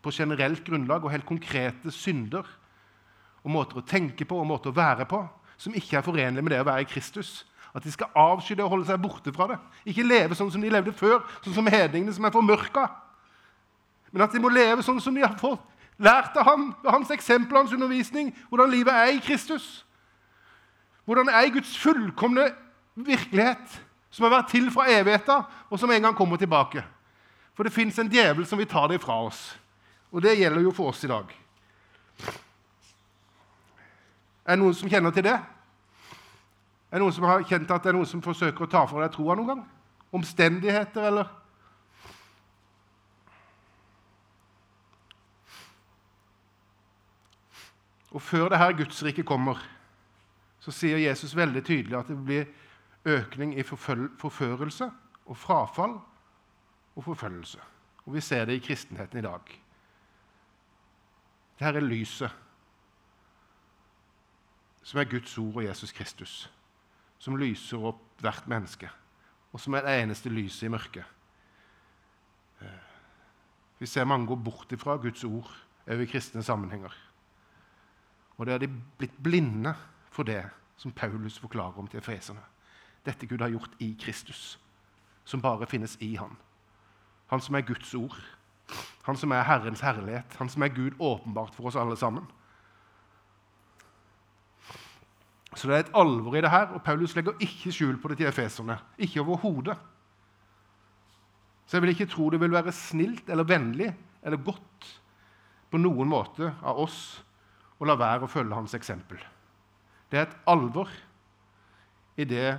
[0.03, 2.47] på generelt grunnlag og helt konkrete synder
[3.45, 5.23] og måter å tenke på og måter å være på
[5.59, 7.43] som ikke er forenlig med det å være i Kristus.
[7.75, 9.59] At de skal avsky det og holde seg borte fra det.
[9.91, 12.87] Ikke leve sånn som de levde før, sånn som hedningene som er formørka.
[14.15, 15.65] Men at de må leve sånn som de har fått
[15.99, 19.83] lært av ham, ved hans eksempel, hans undervisning, hvordan livet er i Kristus.
[21.09, 22.47] Hvordan er i Guds fullkomne
[22.95, 23.81] virkelighet.
[24.11, 26.85] Som har vært til fra evigheten, og som en gang kommer tilbake.
[27.55, 29.59] For det fins en djevel som vil ta det fra oss.
[30.15, 31.33] Og det gjelder jo for oss i dag.
[34.49, 35.37] Er det noen som kjenner til det?
[36.89, 39.03] Er det noen som har kjent at det er noen som forsøker å ta fra
[39.03, 39.67] deg troa noen gang?
[40.17, 41.29] Omstendigheter, eller?
[48.09, 49.61] Og før det her Guds rike kommer,
[50.65, 52.49] så sier Jesus veldig tydelig at det blir
[53.09, 54.91] økning i forførelse
[55.27, 55.99] og frafall
[56.97, 57.61] og forfølgelse.
[58.07, 59.41] Og Vi ser det i kristenheten i dag.
[61.59, 62.31] Dette er lyset,
[64.83, 66.53] som er Guds ord og Jesus Kristus,
[67.19, 68.91] som lyser opp hvert menneske,
[69.53, 71.05] og som er det eneste lyset i mørket.
[73.79, 75.51] Vi ser mange gå bort ifra Guds ord
[75.89, 76.95] òg i kristne sammenhenger.
[78.39, 78.69] Og det er de
[78.99, 79.75] blitt blinde
[80.11, 80.45] for det
[80.77, 82.43] som Paulus forklarer om til efeserne.
[83.07, 84.59] Dette Gud har gjort i Kristus,
[85.25, 86.37] som bare finnes i Han.
[87.29, 88.17] Han som er Guds ord,
[89.05, 92.27] han som er Herrens herlighet, han som er Gud åpenbart for oss alle sammen.
[95.55, 98.19] Så det er et alvor i det her, og Paulus legger ikke skjul på det
[98.21, 98.79] til efeserne.
[98.99, 99.77] Ikke overhodet.
[101.67, 103.89] Så jeg vil ikke tro det vil være snilt eller vennlig
[104.23, 104.87] eller godt
[105.71, 107.01] på noen måte av oss
[107.79, 109.21] å la være å følge hans eksempel.
[110.09, 110.89] Det er et alvor
[112.17, 112.59] i det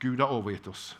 [0.00, 0.98] Gud har overgitt oss.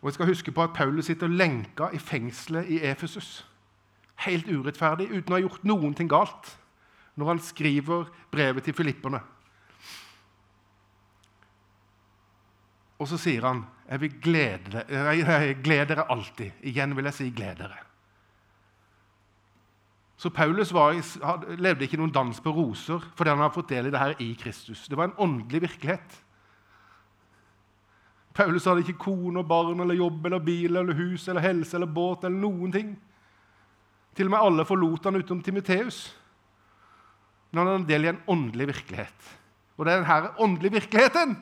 [0.00, 3.46] Og jeg skal huske på at Paulus sitter lenka i fengselet i Efesus.
[4.24, 6.54] Helt urettferdig, uten å ha gjort noen ting galt,
[7.20, 9.20] når han skriver brevet til filipperne.
[13.00, 17.30] Og så sier han, 'Jeg vil glede dere, glede dere alltid.' Igjen vil jeg si
[17.30, 17.89] 'gled dere'.
[20.20, 20.98] Så Paulus var,
[21.56, 24.34] levde ikke noen dans på roser fordi han hadde fått del i det her i
[24.36, 24.82] Kristus.
[24.84, 26.16] Det var en åndelig virkelighet.
[28.36, 31.88] Paulus hadde ikke kone og barn eller jobb eller bil eller hus eller helse eller
[31.88, 32.92] båt eller noen ting.
[34.16, 36.02] Til og med alle forlot han utenom Timoteus.
[37.50, 39.30] Men han hadde del i en åndelig virkelighet.
[39.78, 41.32] Og det er denne åndelige virkeligheten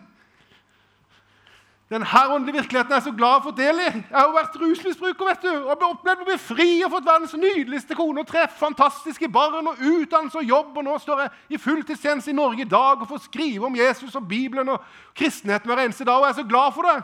[1.88, 3.86] den her åndelige virkeligheten er jeg så glad for å del i.
[3.88, 7.96] Jeg har vært rusmisbruker vet du, og opplevd å bli fri og fått verdens nydeligste
[7.96, 10.76] kone og treff fantastiske barn og utdannelse og jobb.
[10.76, 14.18] Og nå står jeg i fulltidstjeneste i Norge i dag og får skrive om Jesus
[14.20, 14.84] og Bibelen og
[15.16, 16.20] kristenheten hver eneste dag.
[16.20, 16.98] Og jeg er så glad for det.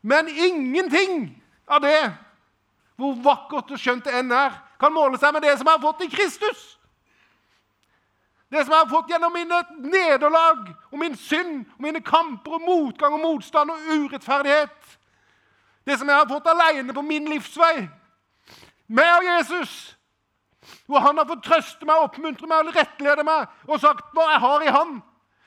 [0.00, 1.28] Men ingenting
[1.68, 2.00] av det,
[2.96, 5.84] hvor vakkert og skjønt det enn er, kan måle seg med det som jeg har
[5.84, 6.64] fått i Kristus.
[8.50, 12.62] Det som jeg har fått gjennom mine nederlag og min synd og mine kamper og
[12.62, 14.98] motgang og motstand og urettferdighet.
[15.86, 17.88] Det som jeg har fått alene på min livsvei.
[18.86, 19.74] Meg og Jesus.
[20.86, 24.42] Hvor han har fått trøste meg, oppmuntre meg og rettlede meg og sagt hva jeg
[24.46, 24.96] har i ham.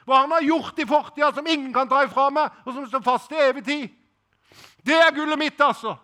[0.08, 3.04] Hva han har gjort i fortida som ingen kan ta ifra meg, og som står
[3.06, 3.90] fast i evig tid.
[4.84, 5.96] Det er gullet mitt, altså.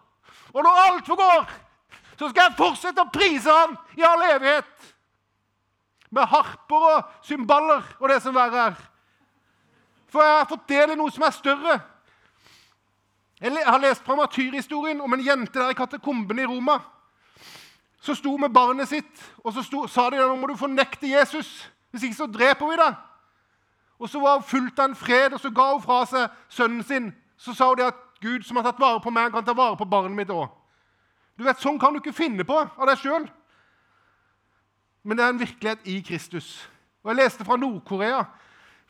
[0.54, 1.48] Og når alt forgår,
[2.20, 4.95] så skal jeg fortsette å prise ham i all evighet
[6.12, 8.76] med harper og cymballer og det som verre er.
[10.12, 11.78] For jeg har fått del i noe som er større.
[13.42, 16.80] Jeg har lest fra martyrhistorien om en jente der i katakomben i Roma.
[18.00, 21.66] Så sto med barnet sitt, og så sto, sa de nå må du fornekte Jesus.
[21.92, 22.96] Hvis ikke så dreper vi deg.
[24.00, 26.84] Og så var hun fullt av en fred, og så ga hun fra seg sønnen
[26.84, 27.10] sin.
[27.38, 29.78] Så sa hun det at Gud som har tatt vare på meg, kan ta vare
[29.80, 30.48] på barnet mitt òg.
[31.36, 33.28] Du vet, Sånn kan du ikke finne på av deg sjøl
[35.06, 36.70] men det er en virkelighet i Kristus.
[37.04, 38.24] Og Jeg leste fra Nord-Korea,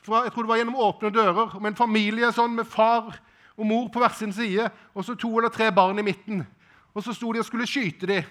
[0.06, 3.10] jeg tror det var gjennom åpne dører, om en familie sånn med far
[3.56, 6.46] og mor på hver sin side, og så to eller tre barn i midten.
[6.94, 8.24] Og Så sto de og skulle skyte dem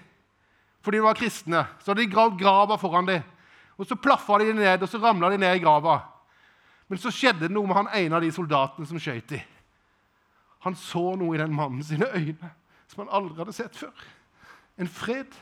[0.86, 1.64] fordi de var kristne.
[1.82, 3.24] Så hadde de gravd grava foran dem.
[3.78, 6.00] Og Så plaffa de ned, og så ramla de ned i grava.
[6.88, 9.42] Men så skjedde det noe med han ene av de soldatene som skøyt dem.
[10.62, 12.52] Han så noe i den mannen sine øyne
[12.88, 13.94] som han aldri hadde sett før.
[14.78, 15.34] En fred,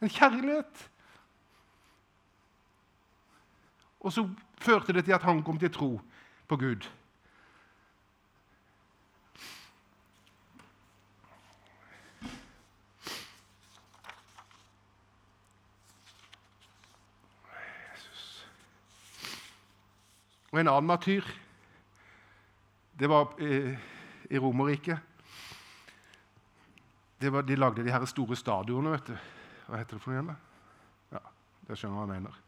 [0.00, 0.88] en kjærlighet,
[4.04, 4.26] Og så
[4.60, 6.00] førte det til at han kom til tro
[6.48, 6.84] på Gud.
[20.54, 21.24] Og en annen martyr
[22.94, 23.74] Det var eh,
[24.30, 24.98] i Romerriket.
[27.20, 28.92] De lagde de her store stadionene.
[28.92, 29.16] vet du.
[29.66, 30.36] Hva heter det for noe igjen?
[31.10, 31.22] Ja,
[31.66, 32.43] det skjønner hva jeg mener.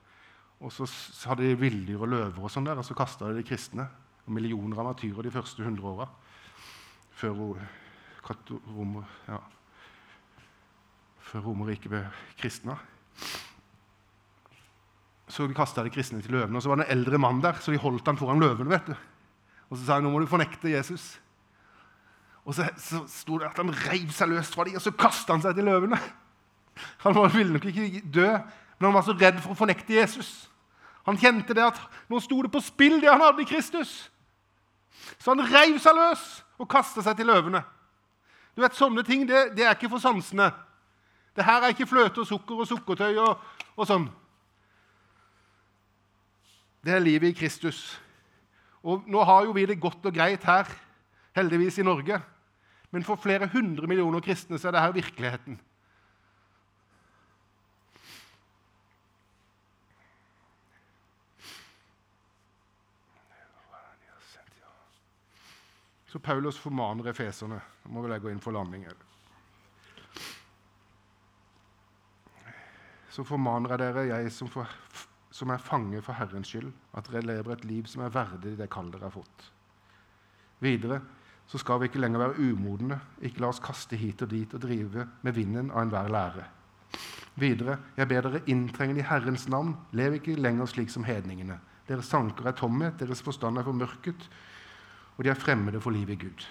[0.66, 0.86] Og så
[1.30, 3.86] hadde de villdyr og løver, og sånn der, og så kasta de de kristne.
[4.26, 6.08] Og millioner av martyrer de første hundre åra
[7.16, 7.36] før,
[8.74, 9.38] Romer, ja,
[11.28, 12.02] før Romerriket ble
[12.36, 12.76] kristna.
[15.28, 16.56] så kasta de kristne til løvene.
[16.56, 18.70] Og så var det en eldre mann der, så de holdt han foran løvene.
[18.70, 18.94] vet du.
[19.70, 21.18] Og så sa han nå må du fornekte Jesus.
[22.46, 25.34] Og så, så sto det at han reiv seg løs fra dem, og så kasta
[25.34, 25.98] han seg til løvene.
[27.02, 28.28] Han ville nok ikke dø,
[28.78, 30.50] men han var så redd for å fornekte Jesus.
[31.06, 31.78] Han kjente det at
[32.10, 34.10] nå sto det på spill, det han hadde i Kristus.
[35.18, 36.24] Så han reiv seg løs
[36.58, 37.62] og kasta seg til løvene.
[38.56, 40.50] Du vet, Sånne ting det, det er ikke for sansene.
[41.36, 43.42] Det her er ikke fløte og sukker og sukkertøy og,
[43.76, 44.08] og sånn.
[46.86, 47.98] Det er livet i Kristus.
[48.86, 50.70] Og Nå har jo vi det godt og greit her,
[51.36, 52.18] heldigvis i Norge.
[52.94, 55.58] Men for flere hundre millioner kristne så er det her virkeligheten.
[66.16, 67.58] Så Paulus formaner efeserne.
[67.84, 68.86] Nå må vel jeg gå inn for landing.
[73.12, 74.72] Så formaner jeg dere, jeg som, for,
[75.28, 78.70] som er fange for Herrens skyld, at dere lever et liv som er verdig det
[78.72, 79.44] kall dere har fått.
[80.64, 81.02] Videre
[81.44, 84.64] så skal vi ikke lenger være umodne, ikke la oss kaste hit og dit og
[84.64, 86.48] drive med vinden av enhver lære.
[87.44, 91.60] Videre, jeg ber dere inntrengende i Herrens navn, lev ikke lenger slik som hedningene.
[91.92, 94.30] Deres tanker er tomhet, deres forstand er formørket,
[95.16, 96.46] og de er fremmede for livet i Gud.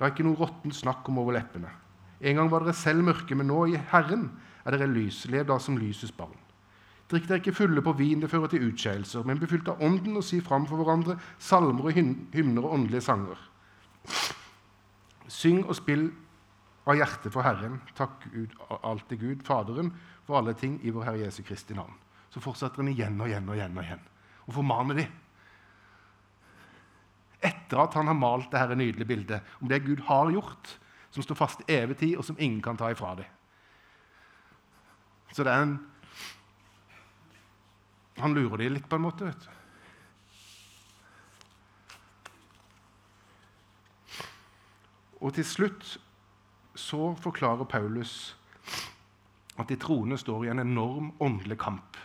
[0.00, 1.70] La ikke noe råttent snakk komme over leppene.
[2.20, 4.28] En gang var dere selv mørke, men nå i Herren
[4.64, 5.24] er dere lys.
[5.32, 6.36] Lev da som lysets barn.
[7.10, 10.24] Drikk dere ikke fulle på vin, det fører til utskeielser, men befylt av Ånden og
[10.26, 11.94] si fram for hverandre salmer og
[12.34, 13.38] hymner og åndelige sanger.
[15.30, 16.08] Syng og spill
[16.86, 17.78] av hjertet for Herren.
[17.98, 19.92] Takk Gud, alltid Gud, Faderen,
[20.26, 21.94] for alle ting i vår Herre Jesu Kristi navn.
[22.30, 24.04] Så fortsetter han igjen og igjen og igjen og igjen
[24.46, 25.14] og formaner dem
[27.46, 30.76] etter at han har malt dette nydelige bildet om det Gud har gjort,
[31.10, 33.28] som står fast i evig tid, og som ingen kan ta ifra dem.
[35.32, 35.78] Så det er en
[38.16, 39.26] Han lurer dem litt, på en måte.
[39.26, 39.50] vet du.
[45.20, 45.98] Og til slutt
[46.76, 48.36] så forklarer Paulus
[49.58, 51.96] at de troende står i en enorm åndelig kamp.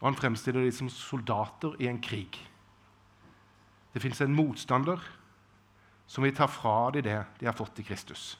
[0.00, 2.38] Og Han fremstiller dem som soldater i en krig.
[3.92, 5.00] Det fins en motstander
[6.08, 8.36] som vil ta fra dem det de har fått i Kristus.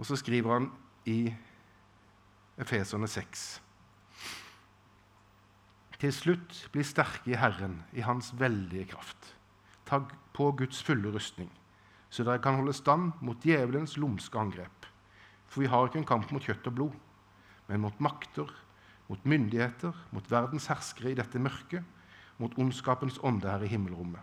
[0.00, 0.70] Og så skriver han
[1.08, 1.28] i
[2.60, 3.60] Efeserne 6.
[6.00, 9.34] Til slutt bli sterke i Herren, i Hans veldige kraft.
[9.84, 10.00] Ta
[10.32, 11.50] på Guds fulle rustning,
[12.08, 14.88] så dere kan holde stand mot djevelens lumske angrep.
[15.50, 16.96] For vi har ikke en kamp mot kjøtt og blod,
[17.68, 18.48] men mot makter,
[19.10, 21.84] mot myndigheter, mot verdens herskere i dette mørket,
[22.40, 24.20] mot ondskapens ånde her i himmelrommet.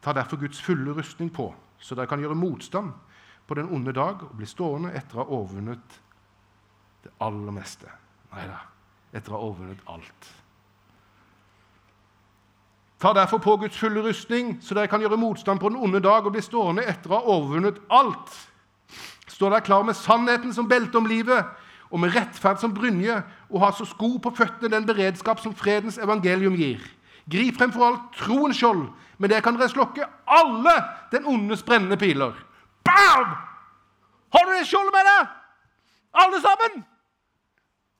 [0.00, 2.92] Ta derfor Guds fulle rustning på, så dere kan gjøre motstand
[3.46, 5.96] på den onde dag og bli stående etter å ha overvunnet
[7.04, 7.90] det aller meste.
[8.30, 8.60] Nei da,
[9.12, 10.30] etter å ha overvunnet alt.
[13.00, 16.26] Ta derfor på Guds fulle rustning, så dere kan gjøre motstand på den onde dag
[16.26, 18.32] og bli stående etter å ha overvunnet alt.
[19.26, 21.48] Stå der klar med sannheten som belte om livet
[21.90, 23.16] og med rettferd som brynje,
[23.50, 26.78] og ha så sko på føttene den beredskap som fredens evangelium gir.
[27.30, 28.86] Grip fremfor alt troens skjold.
[29.18, 30.74] Med det kan dere slokke alle
[31.12, 32.32] den ondes brennende piler.
[32.84, 33.34] Bam!
[34.32, 35.34] Har du det skjoldet med deg?
[36.22, 36.80] Alle sammen!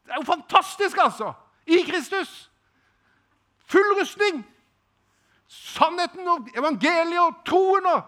[0.05, 1.33] Det er jo fantastisk, altså!
[1.67, 2.51] I Kristus.
[3.71, 4.41] Full rustning.
[5.51, 8.03] Sannheten og evangeliet og troen og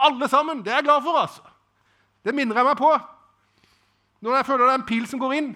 [0.00, 0.64] Alle sammen.
[0.64, 1.42] Det er jeg glad for, altså.
[2.24, 2.92] Det minner jeg meg på
[4.20, 5.50] når jeg føler det er en pil som går inn.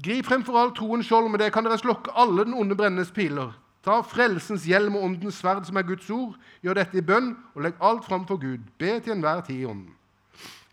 [0.00, 3.12] Grip fremfor alt all troens skjold, med det kan dere slokke alle den onde brennendes
[3.12, 3.52] piler.
[3.84, 6.36] Ta frelsens hjelm og åndens sverd, som er Guds ord.
[6.64, 8.64] Gjør dette i bønn, og legg alt fram for Gud.
[8.80, 9.92] Be til enhver tid i ånden.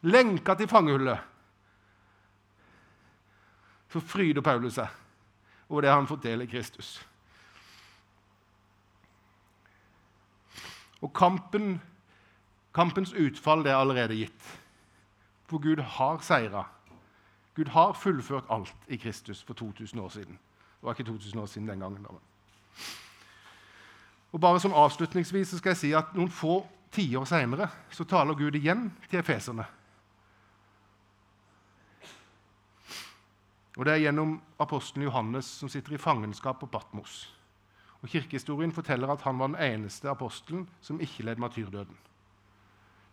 [0.08, 1.20] Lenka til fangehullet.
[3.92, 4.92] Så fryder Paulus seg
[5.70, 6.98] over det han forteller Kristus.
[11.04, 11.78] Og kampen,
[12.76, 14.56] kampens utfall det er allerede gitt.
[15.48, 16.66] For Gud har seira.
[17.58, 20.38] Gud har fullført alt i Kristus for 2000 år siden.
[20.78, 22.08] Det var ikke 2000 år siden den gangen.
[24.32, 26.60] Og bare som Avslutningsvis skal jeg si at noen få
[26.94, 29.66] tiår seinere taler Gud igjen til efeserne.
[33.78, 37.34] Og Det er gjennom apostelen Johannes, som sitter i fangenskap på Patmos.
[38.02, 41.98] Og Kirkehistorien forteller at han var den eneste apostelen som ikke led martyrdøden.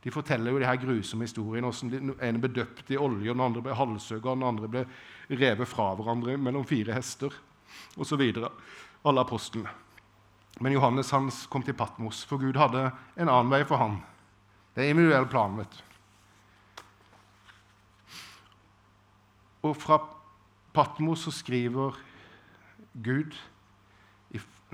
[0.05, 1.71] De forteller jo de her grusomme historiene.
[1.71, 4.85] hvordan ene ble døpt i olje, og den andre ble halshugga, og den andre ble
[5.31, 7.33] revet fra hverandre mellom fire hester
[7.97, 8.21] osv.
[9.05, 9.71] Alle apostlene.
[10.61, 14.03] Men Johannes hans kom til Patmos, for Gud hadde en annen vei for ham.
[14.75, 15.57] Det er individuell plan.
[15.59, 15.83] vet du.
[19.65, 19.99] Og fra
[20.75, 21.97] Patmos så skriver
[23.03, 23.35] Gud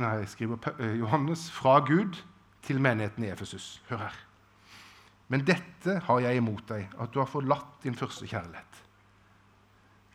[0.01, 2.19] nei, skriver eh, Johannes fra Gud
[2.67, 3.83] til menigheten i Efesus.
[3.89, 4.30] Hør her.
[5.31, 8.81] Men dette har jeg imot deg, at du har forlatt din første kjærlighet.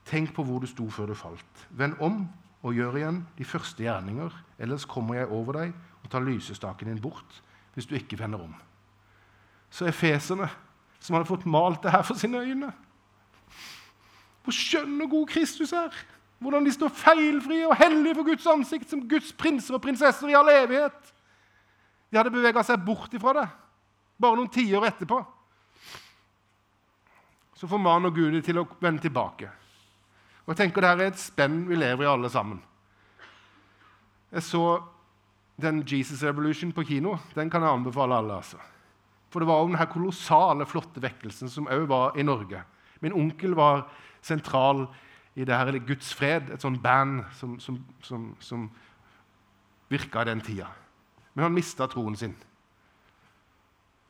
[0.05, 1.61] Tenk på hvor du sto før du falt.
[1.71, 2.25] Vend om
[2.65, 7.01] og gjør igjen de første gjerninger, ellers kommer jeg over deg og tar lysestaken din
[7.01, 7.41] bort
[7.75, 8.53] hvis du ikke vender om.
[9.71, 10.49] Så efeserne,
[10.99, 12.71] som hadde fått malt det her for sine øyne
[14.45, 15.91] Hvor skjønn og god Kristus er!
[16.39, 20.35] Hvordan de står feilfrie og hellige for Guds ansikt som Guds prinser og prinsesser i
[20.37, 20.97] all evighet.
[22.11, 23.45] De hadde bevega seg bort ifra det
[24.21, 25.19] bare noen tiår etterpå.
[27.55, 29.49] Så formaner Gud dem til å vende tilbake.
[30.45, 32.61] Og jeg tenker Det her er et spenn vi lever i, alle sammen.
[34.31, 34.83] Jeg så
[35.61, 37.17] den Jesus Revolution på kino.
[37.35, 38.35] Den kan jeg anbefale alle.
[38.35, 38.57] altså.
[39.29, 42.61] For det var jo denne kolossale, flotte vekkelsen som òg var i Norge.
[43.01, 43.87] Min onkel var
[44.21, 44.85] sentral
[45.35, 48.69] i det her Guds fred, et sånt band som, som, som, som
[49.89, 50.69] virka i den tida.
[51.33, 52.35] Men han mista troen sin.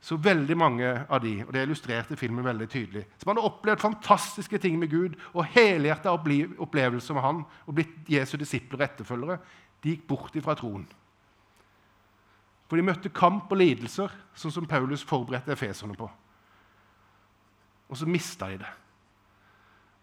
[0.06, 4.60] Så veldig mange av de, og det illustrerte filmen veldig tydelig, som hadde opplevd fantastiske
[4.62, 9.40] ting med Gud og helhjerta opplevelser med Han og blitt Jesu disipler og etterfølgere,
[9.82, 10.86] de gikk bort ifra troen.
[12.70, 16.10] For de møtte kamp og lidelser, sånn som Paulus forberedte efeserne på.
[17.90, 18.74] Og så mista de det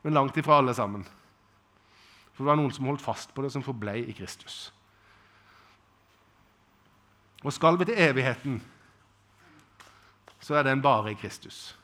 [0.02, 1.04] men langt ifra alle sammen.
[2.32, 4.72] For det var noen som holdt fast på det, som forblei i Kristus.
[7.42, 8.60] Og skal vi til evigheten,
[10.42, 11.78] så er den bare i Kristus.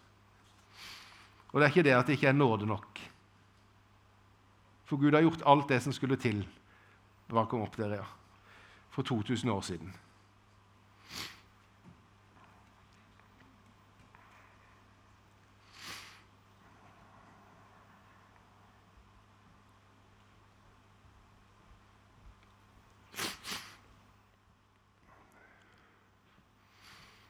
[1.53, 3.01] Og det er ikke det at det ikke er nåde nok.
[4.89, 6.43] For Gud har gjort alt det som skulle til.
[7.29, 8.05] Bare kom opp der, ja.
[8.91, 9.93] For 2000 år siden.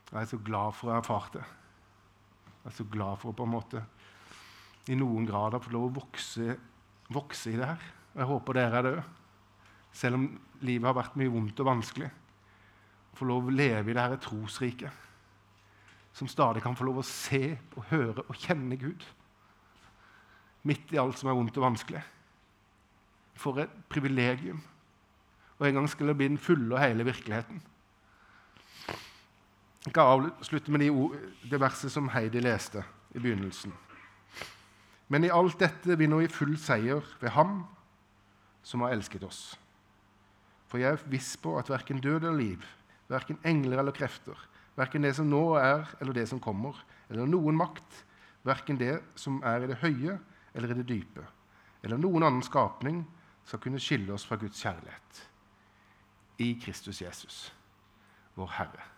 [0.09, 1.45] Jeg er så glad for å ha erfart det.
[2.63, 3.83] Jeg er så glad for å på en måte
[4.89, 6.57] i noen grad ha fått lov å vokse,
[7.13, 7.83] vokse, i det her.
[8.15, 9.11] Og Jeg håper dere er det òg.
[9.99, 10.25] Selv om
[10.65, 12.09] livet har vært mye vondt og vanskelig.
[13.19, 15.07] Få lov å leve i det her trosriket.
[16.17, 19.05] Som stadig kan få lov å se og høre og kjenne Gud.
[20.69, 22.03] Midt i alt som er vondt og vanskelig.
[23.39, 24.63] For et privilegium.
[25.59, 27.61] Og en gang skal det bli den fulle og hele virkeligheten.
[29.89, 31.15] Jeg avslutte med de ord,
[31.51, 32.83] det verset som Heidi leste
[33.15, 33.73] i begynnelsen.
[35.09, 37.63] Men i alt dette vinner vi full seier ved Ham
[38.63, 39.57] som har elsket oss.
[40.69, 42.67] For jeg er viss på at verken død eller liv,
[43.09, 44.37] verken engler eller krefter,
[44.77, 46.77] verken det som nå er eller det som kommer,
[47.09, 48.03] eller noen makt,
[48.45, 50.19] verken det som er i det høye
[50.53, 51.25] eller i det dype,
[51.83, 53.07] eller noen annen skapning,
[53.49, 55.25] skal kunne skille oss fra Guds kjærlighet.
[56.45, 57.49] I Kristus Jesus,
[58.37, 58.98] vår Herre.